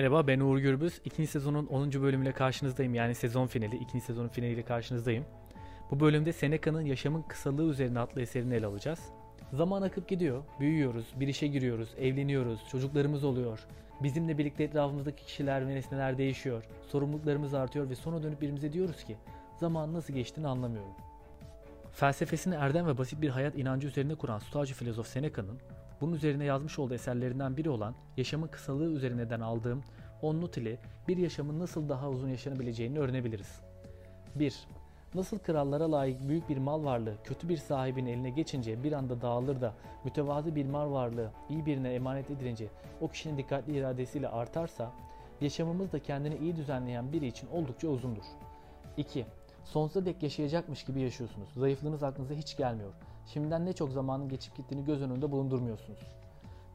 [0.00, 1.00] Merhaba ben Uğur Gürbüz.
[1.04, 1.92] İkinci sezonun 10.
[1.92, 2.94] bölümüyle karşınızdayım.
[2.94, 5.24] Yani sezon finali, ikinci sezonun finaliyle karşınızdayım.
[5.90, 9.00] Bu bölümde Seneca'nın Yaşamın Kısalığı Üzerine adlı eserini ele alacağız.
[9.52, 13.66] Zaman akıp gidiyor, büyüyoruz, bir işe giriyoruz, evleniyoruz, çocuklarımız oluyor.
[14.02, 16.64] Bizimle birlikte etrafımızdaki kişiler ve nesneler değişiyor.
[16.88, 19.16] Sorumluluklarımız artıyor ve sonra dönüp birimize diyoruz ki
[19.56, 20.92] zaman nasıl geçtiğini anlamıyorum.
[21.92, 25.58] Felsefesini erdem ve basit bir hayat inancı üzerine kuran Stoacı filozof Seneca'nın
[26.00, 29.82] bunun üzerine yazmış olduğu eserlerinden biri olan Yaşamın Kısalığı üzerinden aldığım
[30.22, 33.60] On Not ile bir yaşamın nasıl daha uzun yaşanabileceğini öğrenebiliriz.
[34.34, 34.66] 1.
[35.14, 39.60] Nasıl krallara layık büyük bir mal varlığı kötü bir sahibin eline geçince bir anda dağılır
[39.60, 39.74] da
[40.04, 42.68] mütevazı bir mal varlığı iyi birine emanet edilince
[43.00, 44.92] o kişinin dikkatli iradesiyle artarsa
[45.40, 48.24] yaşamımız da kendini iyi düzenleyen biri için oldukça uzundur.
[48.96, 49.26] 2.
[49.64, 51.48] Sonsuza dek yaşayacakmış gibi yaşıyorsunuz.
[51.56, 52.92] Zayıflığınız aklınıza hiç gelmiyor.
[53.26, 55.98] Şimdiden ne çok zamanın geçip gittiğini göz önünde bulundurmuyorsunuz.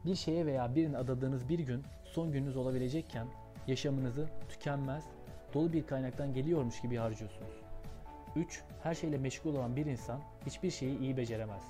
[0.04, 1.82] Bir şeye veya birine adadığınız bir gün
[2.16, 3.26] son gününüz olabilecekken
[3.66, 5.04] yaşamınızı tükenmez,
[5.54, 7.52] dolu bir kaynaktan geliyormuş gibi harcıyorsunuz.
[8.36, 8.62] 3.
[8.82, 11.62] Her şeyle meşgul olan bir insan hiçbir şeyi iyi beceremez.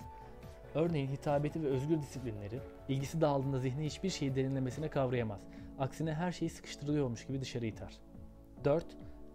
[0.74, 5.40] Örneğin hitabeti ve özgür disiplinleri, ilgisi dağıldığında zihni hiçbir şeyi derinlemesine kavrayamaz.
[5.78, 8.00] Aksine her şeyi sıkıştırılıyormuş gibi dışarı iter.
[8.64, 8.86] 4.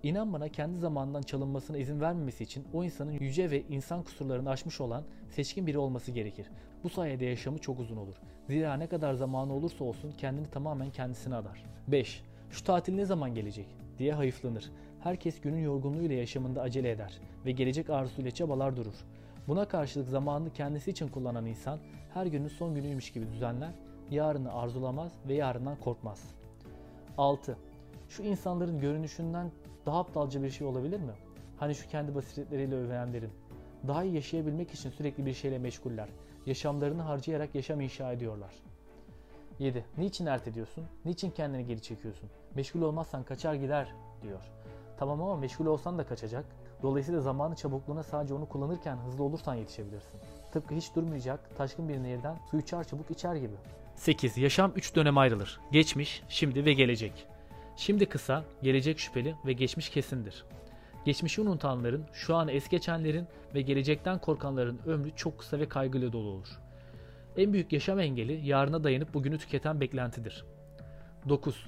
[0.03, 4.81] İnan bana kendi zamanından çalınmasına izin vermemesi için o insanın yüce ve insan kusurlarını aşmış
[4.81, 6.47] olan seçkin biri olması gerekir.
[6.83, 8.15] Bu sayede yaşamı çok uzun olur.
[8.47, 11.63] Zira ne kadar zamanı olursa olsun kendini tamamen kendisine adar.
[11.87, 12.23] 5.
[12.51, 14.71] Şu tatil ne zaman gelecek diye hayıflanır.
[14.99, 18.95] Herkes günün yorgunluğuyla yaşamında acele eder ve gelecek arzusuyla çabalar durur.
[19.47, 21.79] Buna karşılık zamanını kendisi için kullanan insan
[22.13, 23.71] her günün son günüymüş gibi düzenler,
[24.11, 26.23] yarını arzulamaz ve yarından korkmaz.
[27.17, 27.57] 6.
[28.09, 29.51] Şu insanların görünüşünden
[29.85, 31.13] daha aptalca bir şey olabilir mi?
[31.57, 33.31] Hani şu kendi basiretleriyle övünenlerin.
[33.87, 36.09] Daha iyi yaşayabilmek için sürekli bir şeyle meşguller.
[36.45, 38.53] Yaşamlarını harcayarak yaşam inşa ediyorlar.
[39.59, 39.85] 7.
[39.97, 40.85] Niçin erteliyorsun?
[41.05, 42.29] Niçin kendini geri çekiyorsun?
[42.55, 43.87] Meşgul olmazsan kaçar gider
[44.23, 44.41] diyor.
[44.97, 46.45] Tamam ama meşgul olsan da kaçacak.
[46.83, 50.19] Dolayısıyla zamanı çabukluğuna sadece onu kullanırken hızlı olursan yetişebilirsin.
[50.51, 53.55] Tıpkı hiç durmayacak taşkın bir nehirden suyu çar çabuk içer gibi.
[53.95, 54.37] 8.
[54.37, 55.59] Yaşam 3 dönem ayrılır.
[55.71, 57.27] Geçmiş, şimdi ve gelecek.
[57.81, 60.45] Şimdi kısa, gelecek şüpheli ve geçmiş kesindir.
[61.05, 66.27] Geçmişi unutanların, şu an es geçenlerin ve gelecekten korkanların ömrü çok kısa ve kaygıyla dolu
[66.29, 66.47] olur.
[67.37, 70.45] En büyük yaşam engeli yarına dayanıp bugünü tüketen beklentidir.
[71.29, 71.65] 9.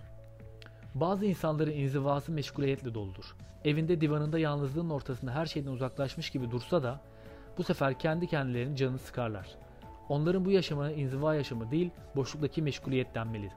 [0.95, 3.35] Bazı insanların inzivası meşguliyetle doludur.
[3.65, 7.01] Evinde divanında yalnızlığın ortasında her şeyden uzaklaşmış gibi dursa da
[7.57, 9.47] bu sefer kendi kendilerinin canını sıkarlar.
[10.09, 13.51] Onların bu yaşamına inziva yaşamı değil, boşluktaki meşguliyet denmeli.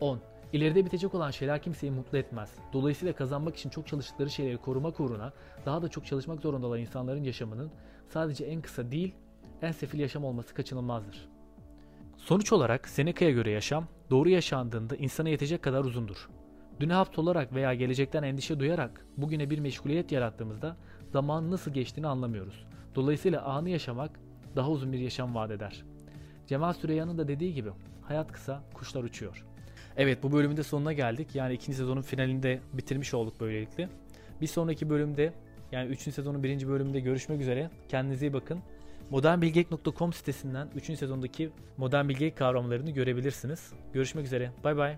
[0.00, 0.31] 10.
[0.52, 2.54] İleride bitecek olan şeyler kimseyi mutlu etmez.
[2.72, 5.32] Dolayısıyla kazanmak için çok çalıştıkları şeyleri korumak uğruna
[5.66, 7.70] daha da çok çalışmak zorunda olan insanların yaşamının
[8.08, 9.14] sadece en kısa değil,
[9.62, 11.28] en sefil yaşam olması kaçınılmazdır.
[12.16, 16.28] Sonuç olarak Seneca'ya göre yaşam, doğru yaşandığında insana yetecek kadar uzundur.
[16.80, 20.76] Düne hapsolarak veya gelecekten endişe duyarak bugüne bir meşguliyet yarattığımızda
[21.12, 22.66] zamanın nasıl geçtiğini anlamıyoruz.
[22.94, 24.20] Dolayısıyla anı yaşamak
[24.56, 25.84] daha uzun bir yaşam vaat eder.
[26.46, 27.70] Cemal Süreyya'nın da dediği gibi
[28.02, 29.51] hayat kısa, kuşlar uçuyor.
[29.96, 31.34] Evet bu bölümün de sonuna geldik.
[31.34, 33.88] Yani ikinci sezonun finalinde bitirmiş olduk böylelikle.
[34.40, 35.32] Bir sonraki bölümde
[35.72, 36.00] yani 3.
[36.00, 36.68] sezonun 1.
[36.68, 37.70] bölümünde görüşmek üzere.
[37.88, 38.60] Kendinize iyi bakın.
[39.10, 40.98] modernbilgelik.com sitesinden 3.
[40.98, 43.72] sezondaki modern bilgelik kavramlarını görebilirsiniz.
[43.92, 44.50] Görüşmek üzere.
[44.64, 44.96] Bay bay.